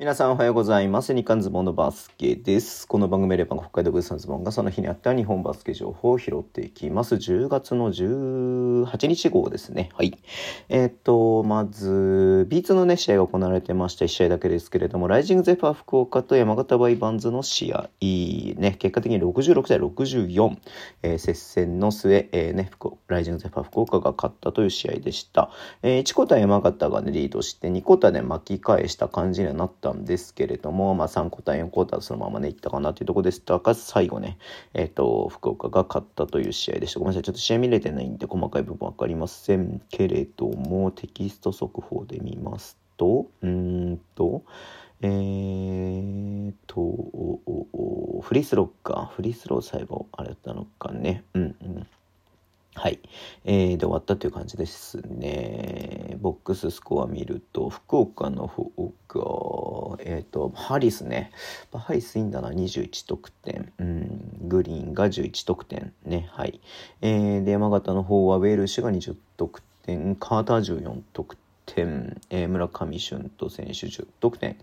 [0.00, 1.14] 皆さんおはようございます。
[1.14, 2.88] 日刊ズボンのバスケです。
[2.88, 7.16] この番組では北海道物産ズボンがその日にあった日本バスケ情報を拾っていきます。
[7.16, 9.90] 10月の18日号ですね。
[9.92, 10.16] はい。
[10.70, 20.56] えーっと、まず、B2 のね、試合が行われてました1試合だけですけれども、ライジングゼファー福岡と山形バイバンズの試合、ね、結果的に66対64、
[21.02, 22.70] えー接戦の末、えーね、
[23.08, 25.50] ライジングゼファー福岡が勝ったという試合でした。
[25.82, 34.38] えー1クォーター山形がね、リードして、2クォーターで巻き返した感じにはなったんですけれども、まあ、3クォーター、4クォーターそのままね、いったかなというところでしたが、最後ね、
[34.74, 37.00] えっ、と、福岡が勝ったという試合でした。
[37.00, 44.42] ごめんなさい、ちょっと試合見れてないんで、細かい部分わかりませんけれども、テキスト速報で見ますと、うんと、
[45.02, 46.84] えーと、
[48.20, 49.10] フリースローか。
[49.14, 51.24] フリースロー最後、あれだったのかね。
[51.34, 51.86] うんうん。
[52.74, 53.00] はい。
[53.44, 56.16] えー、で終わったという感じですね。
[56.20, 58.70] ボックススコア見ると、福岡の方
[59.08, 61.32] が、えっ、と、ハリスね。
[61.72, 63.72] ハリスいいんだな、21得点。
[63.78, 65.92] うん、グリーンが11得点。
[66.04, 66.60] ね、はい。
[67.00, 71.36] えー、で、山形の方はウェルシュが20得点、カーター14得
[71.74, 74.56] 点、えー村上俊斗選手10得点、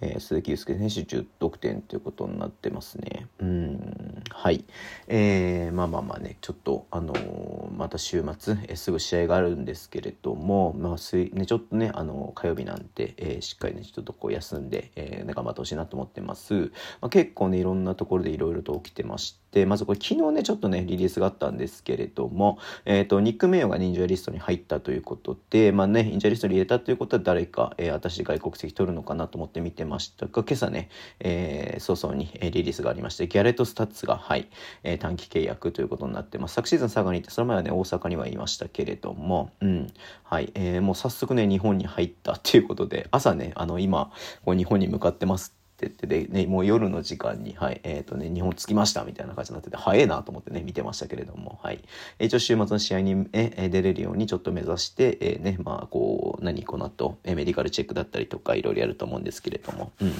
[0.00, 3.26] えー鈴木祐介選手10得点ということになってますね。
[3.40, 4.64] うん、はい。
[5.08, 16.54] えーまあまあまあね、ちょっと、あのーまた週末、えすぐ試合があるんですけれども、まあ、すいね、ちょっとね、あの火曜日なんで、えーしっかりね、ちょっとこう休んで、えーね頑張ってほしいなと思ってます。
[17.00, 30.88] まあ、結構ね、いろんなところでいろいろと起きてまして、まずこれ昨日ね、ちょっとね、リリースがあったんですけれども、えっ、と、ニック・メイヨがインジャーリストに入ったということで、まあね、インジャーリストに入れたということは誰か、えー私外国籍取るのかなと思って見てましたが、今朝ね、
[31.20, 34.48] えー早々にリリースがありまして、ギャレット・スタッツが、はい、
[34.82, 36.54] えー短期契約ということになってます。
[36.54, 44.12] 昨シーズン佐賀に行って、その前はね、大阪にはいましたけれども、うん、はい、えーもう早速ね、日本に入ったっていうことで、朝ね、あの、今、
[44.44, 51.80] こう日本に向かってますって言ってで、ね、もう夜の時間に、はい、えっ、とね、日本着きましたみたいな感じになってて、早いなと思ってね、見てましたけれども、はい。
[52.20, 60.12] 一応週末の試合に、え出れるようにちょっと目指して、えーね、まあ、こう、何、この後、えメディカルチェックだったりとか、いろいろやると思うんですけれども、うん。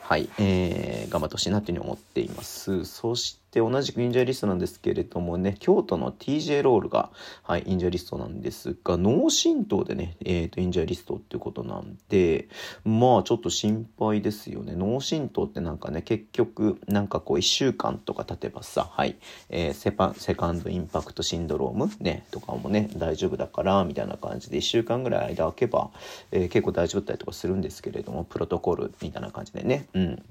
[0.00, 2.84] はい、えー、頑張ってほしいなというふうに思っています。
[2.84, 7.10] そして、で同じくインジャーリストなんですけれどもね、京都の TJ ロールが、
[7.42, 12.48] はい、インジャーリストなんですが、脳震盪でね、えっ、と、インジャーリストっていうことなんで、
[12.86, 14.74] まあ、ちょっと心配ですよね。
[14.74, 19.16] 脳震盪ってなんかね、結局、なんかこう、1週間とか経てばさ、はい、
[19.50, 25.90] えーセパ、セカンドインパクトシンドロームね、とかもね、大丈夫だから、みたいな感じで、1週間ぐらい間空けば、
[26.30, 30.22] えー結構大丈夫だったりとかするんですけれども、プロトコルみたいな感じでね、うん。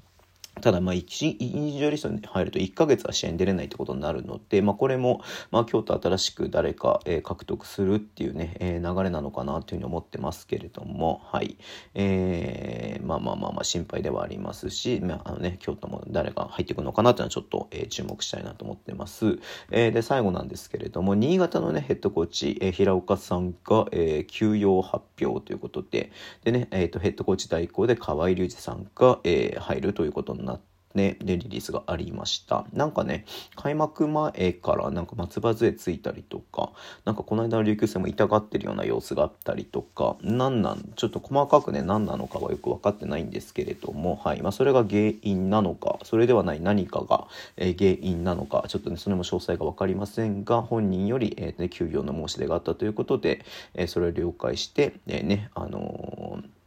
[0.60, 11.58] ただ、まあ、一インジャーリストに入ると1ヶ月は試合に出れないってことになるので、まあ、これも、まあ、京都新しく誰か、えー獲得するっていうね、えー流れなのかなというふうに思ってますけれども、はい。
[11.94, 19.40] えーまあまあまあまあ、心配ではありますし、まあ、あのね、京都も誰が入ってくるのかなっていうのはちょっと、えー注目したいなと思ってます。
[19.72, 25.11] えーで、最後なんですけれども、新潟のね、ヘッドコーチ、えー平岡さんが、えー休養発表
[25.42, 26.12] ということで、
[26.44, 32.66] でね、えっ、と、ヘッドコーチ代行で河合隆二さんが、えー入るということになって、ね、で、リリースがありました。
[32.74, 33.26] なんかね、
[33.56, 36.72] 開幕前からなんか松葉杖ついたりとか、
[37.06, 44.42] なんかこの間の琉球戦も痛がってるような様子があったりとか、なんなん、ちょっと細かくね、何なのかはよく分かってないんですけれども、はい。
[44.42, 47.28] まあ、それが原因なのか、それではない何かが、
[47.58, 56.61] え原因なのか、ちょっとね、それも詳細が分かりませんが、本人より、えーね、休養の申し出があったということで、えーそれを了解して、えーね、あのー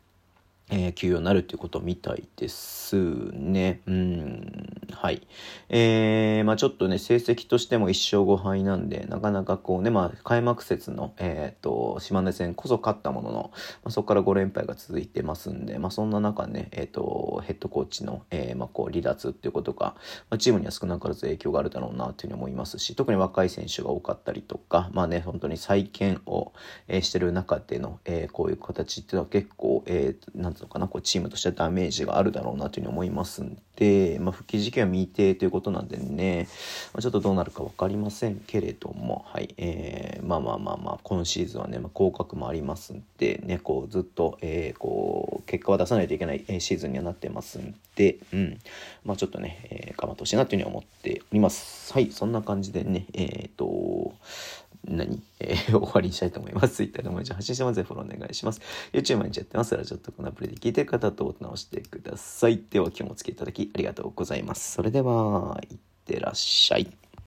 [0.71, 2.97] えー休養になるっていうことみたいです
[3.33, 3.81] ね。
[3.87, 4.44] うん。
[5.05, 5.29] はい。
[5.69, 13.51] えーまあちょっとね、成績としても1勝5敗なんで、なかなかこうね、まあ開幕節の、えっ、と、島根戦こそ勝ったものの、
[13.83, 19.89] まあ、そこから5連敗が続いてますんで、まあそんな中ね、えっ、と、ヘッドコーチの、えーまあこう離脱っていうことが、
[20.31, 26.55] まあ、チームには少なからず影響があるだろうなというふうに思いますし、特に若い選手が多かったりとか、まあね、本当に再建を、
[26.89, 36.49] えーしてる中での、えーこういう形っていうのは結構、えーなんつうのかな、こうチームとしてはダメージがあるだろうなというふうに思いますんで、まあ復帰時期は未定ということなんでね、
[36.94, 47.94] ま、ちょっとどうなるか分かりませんけれども、はい、えーまあまあまあまあ、今シーズンはね、まあ、降格もありますんで、ね、こうずっと、えーこう、結果は出さないといけないシーズンにはなってますんで、
[48.32, 48.58] うん、
[49.05, 51.93] まあちょっとね、えー頑張ってほしいなというふうに思っております。
[51.93, 54.14] はい、そんな感じでね、えっ、と、
[54.85, 56.76] 何、 えー終わりにしたいと思います。
[56.76, 58.61] Twitter でもう一度発信してますフォローお願いします。
[58.93, 59.76] YouTube 毎日やってます。
[59.76, 62.61] ラジオとこのアプリで聞いてる方と直してください。
[62.70, 64.73] では今日もお付き合いいただきありがとうございます。
[64.73, 67.04] それでは、いってらっしゃい。